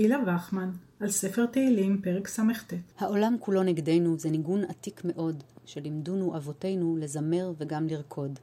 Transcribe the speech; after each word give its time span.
גילה 0.00 0.18
וחמן, 0.26 0.70
על 1.00 1.10
ספר 1.10 1.46
תהילים, 1.46 2.02
פרק 2.02 2.28
ס"ט. 2.28 2.74
העולם 2.98 3.36
כולו 3.40 3.62
נגדנו 3.62 4.18
זה 4.18 4.30
ניגון 4.30 4.64
עתיק 4.64 5.02
מאוד, 5.04 5.44
שלימדונו 5.64 6.36
אבותינו 6.36 6.96
לזמר 6.96 7.52
וגם 7.58 7.86
לרקוד. 7.86 8.38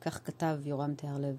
כך 0.00 0.20
כתב 0.24 0.58
יורם 0.64 0.94
תיארלב. 0.94 1.36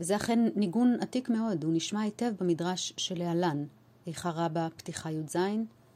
וזה 0.00 0.16
אכן 0.16 0.48
ניגון 0.56 0.96
עתיק 1.00 1.28
מאוד, 1.28 1.64
הוא 1.64 1.72
נשמע 1.74 2.00
היטב 2.00 2.32
במדרש 2.40 2.92
שלהלן, 2.96 3.64
איכה 4.06 4.30
רבה 4.30 4.68
פתיחה 4.76 5.10
י"ז, 5.10 5.36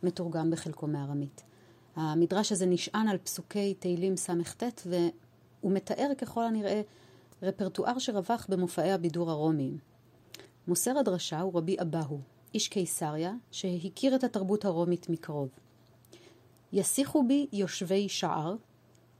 מתורגם 0.02 0.50
בחלקו 0.50 0.86
מארמית. 0.86 1.43
המדרש 1.96 2.52
הזה 2.52 2.66
נשען 2.66 3.09
על 3.09 3.18
פסוקי 3.18 3.75
תהילים 3.75 4.16
ס"ט, 4.16 4.64
והוא 4.86 5.73
מתאר 5.73 6.11
ככל 6.18 6.45
הנראה 6.45 6.80
רפרטואר 7.43 7.98
שרווח 7.98 8.46
במופעי 8.49 8.93
הבידור 8.93 9.31
הרומיים. 9.31 9.79
מוסר 10.68 10.99
הדרשה 10.99 11.41
הוא 11.41 11.59
רבי 11.59 11.77
אבהו, 11.82 12.21
איש 12.54 12.68
קיסריה, 12.68 13.32
שהכיר 13.50 14.14
את 14.14 14.25
התרבות 14.25 14.64
הרומית 14.64 15.08
מקרוב. 15.08 15.48
יסיחו 16.72 17.24
בי 17.29 17.46
יושבי 17.52 18.08
שער, 18.08 18.57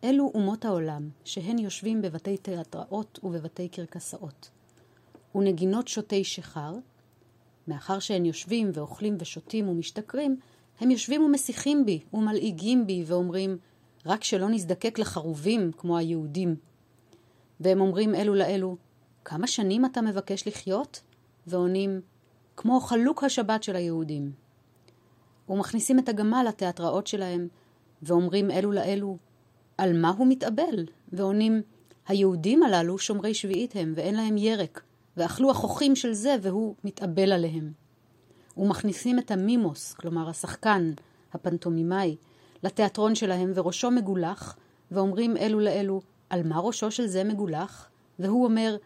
אלו 0.05 0.31
אומות 0.35 0.65
העולם, 0.65 1.09
שהן 1.25 1.59
יושבים 1.59 2.03
בבתי 2.03 2.37
תיאטראות 2.37 3.21
ובבתי 3.23 3.69
קרקסאות. 3.69 4.51
ונגינות 5.35 5.89
שותי 5.89 6.25
שיכר, 6.25 6.73
מאחר 7.69 7.99
שהן 7.99 8.25
יושבים 8.27 8.71
ואוכלים 8.75 9.17
ושותים 9.21 9.69
ומשתכרים, 9.69 10.37
הם 10.81 10.91
יושבים 10.91 11.23
ומסיחים 11.23 11.87
בי 11.87 12.01
ומלעיגים 12.13 12.87
בי 12.87 13.05
ואומרים, 13.07 13.59
רק 14.07 14.25
שלא 14.25 14.49
נזדקק 14.49 14.99
לחרובים 14.99 15.73
כמו 15.77 15.99
היהודים. 15.99 16.57
והם 17.61 17.81
אומרים 17.81 18.15
אלו 18.15 18.35
לאלו, 18.35 18.77
כמה 19.25 19.47
שנים 19.47 19.85
אתה 19.85 20.03
מבקש 20.03 20.49
לחיות? 20.49 21.01
ועונים, 21.47 22.01
כמו 22.61 22.81
חלוק 22.81 23.25
השבת 23.25 23.63
של 23.63 23.77
היהודים. 23.77 24.33
ומכניסים 25.49 25.99
את 25.99 26.09
הגמל 26.09 26.45
לתיאטראות 26.49 27.07
שלהם, 27.07 27.49
ואומרים 28.03 28.51
אלו 28.51 28.73
לאלו, 28.73 29.17
על 29.79 30.01
מה 30.01 30.11
הוא 30.11 30.27
מתאבל? 30.27 30.87
ועונים, 31.13 31.63
היהודים 32.09 32.63
הללו 32.63 32.99
שומרי 32.99 33.35
שביעית 33.35 33.77
הם, 33.77 33.93
ואין 33.97 34.15
להם 34.15 34.37
ירק, 34.37 34.83
ואכלו 35.17 35.51
החוכים 35.51 35.97
של 35.97 36.13
זה, 36.13 36.37
והוא 36.43 36.75
מתאבל 36.85 37.33
עליהם. 37.33 37.73
ומכניסים 38.57 39.19
את 39.19 39.31
המימוס, 39.31 39.93
כלומר 39.93 40.29
השחקן, 40.29 40.93
הפנטומימאי, 41.33 42.17
לתיאטרון 42.63 43.15
שלהם, 43.15 43.53
וראשו 43.55 43.91
מגולח, 43.91 44.57
ואומרים 44.91 45.37
אלו 45.37 45.61
לאלו, 45.61 46.01
על 46.31 46.49
מה 46.49 46.61
ראשו 46.61 46.91
של 46.91 47.07
זה 47.07 47.25
מגולח? 47.25 47.89
והוא 48.19 48.45
אומר, 48.45 48.77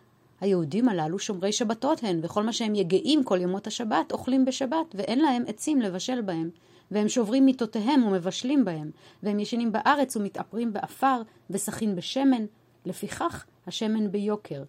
היהודים 0.42 0.88
הללו 0.88 1.18
שומרי 1.18 1.52
שבתות 1.52 2.02
הן, 2.02 2.20
וכל 2.22 2.42
מה 2.42 2.52
שהם 2.52 2.74
יגעים 2.74 3.24
כל 3.24 3.40
ימות 3.40 3.66
השבת, 3.66 4.12
אוכלים 4.12 4.44
בשבת, 4.44 4.94
ואין 4.94 5.18
להם 5.18 5.42
עצים 5.46 5.80
לבשל 5.80 6.20
בהם, 6.20 6.50
והם 6.90 7.08
שוברים 7.08 7.44
מיטותיהם 7.44 8.04
ומבשלים 8.04 8.64
בהם, 8.64 8.90
והם 9.22 9.38
ישנים 9.38 9.72
בארץ 9.72 10.16
ומתעפרים 10.16 10.72
באפר, 10.72 11.22
ושחין 11.50 11.96
בשמן, 11.96 12.44
לפיכך 12.86 13.44
השמן 13.66 14.10
ביוקר, 14.12 14.62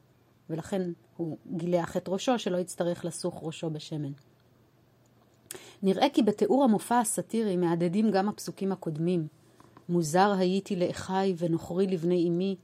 ולכן 0.50 0.82
הוא 1.18 1.38
גילח 1.56 1.98
את 1.98 2.10
ראשו, 2.10 2.40
שלא 2.40 2.58
יצטרך 2.58 3.06
לסוך 3.06 3.40
ראשו 3.44 3.70
בשמן. 3.70 4.12
נראה 5.84 6.10
כי 6.10 6.24
בתיאור 6.24 6.64
המופע 6.64 7.00
הסאטירי 7.00 7.58
מהדהדים 7.58 8.12
גם 8.12 8.30
הפסוקים 8.30 8.72
הקודמים. 8.72 9.28
מוזר 9.90 10.34
הייתי 10.38 10.76
לאחי 10.76 11.34
ונוכרי 11.38 11.88
לבני 11.88 12.28
אמי, 12.28 12.56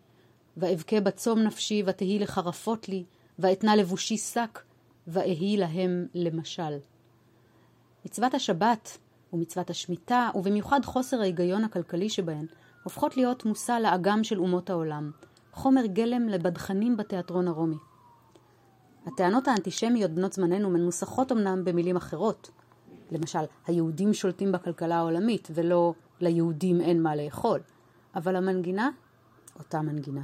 ואבכה 0.58 1.00
בצום 1.00 1.40
נפשי, 1.40 1.84
ותהי 1.86 2.20
לחרפות 2.20 2.90
לי, 2.90 3.04
ואתנה 3.40 3.76
לבושי 3.76 4.18
שק, 4.18 4.60
ואהי 5.08 5.58
להם 5.58 6.08
למשל. 6.14 6.78
מצוות 8.06 8.34
השבת 8.34 8.98
ומצוות 9.34 9.70
השמיטה, 9.70 10.30
ובמיוחד 10.36 10.80
חוסר 10.86 11.22
ההיגיון 11.22 11.64
הכלכלי 11.64 12.10
שבהן, 12.10 12.46
הופכות 12.84 13.18
להיות 13.18 13.46
מושא 13.46 13.72
לאגם 13.72 14.24
של 14.24 14.40
אומות 14.40 14.70
העולם, 14.70 15.12
חומר 15.52 15.86
גלם 15.86 16.30
לבדחנים 16.30 16.98
בתיאטרון 16.98 17.48
הרומי. 17.48 17.78
הטענות 19.06 19.48
האנטישמיות 19.48 20.12
בנות 20.12 20.34
זמננו 20.34 20.70
מנוסחות 20.70 21.32
אמנם 21.32 21.66
במילים 21.66 21.96
אחרות. 21.96 22.50
למשל, 23.12 23.40
היהודים 23.68 24.14
שולטים 24.14 24.52
בכלכלה 24.52 24.98
העולמית, 24.98 25.48
ולא 25.54 25.94
ליהודים 26.20 26.82
אין 26.82 27.04
מה 27.04 27.16
לאכול. 27.16 27.60
אבל 28.16 28.36
המנגינה, 28.36 28.90
אותה 29.60 29.82
מנגינה. 29.82 30.22